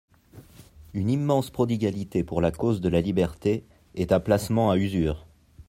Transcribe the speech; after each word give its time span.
«Une 0.95 1.11
immense 1.11 1.51
prodigalité 1.51 2.23
pour 2.23 2.41
la 2.41 2.49
cause 2.51 2.81
de 2.81 2.89
la 2.89 3.01
liberté 3.01 3.63
est 3.93 4.11
un 4.11 4.19
placement 4.19 4.71
à 4.71 4.77
usure. 4.77 5.27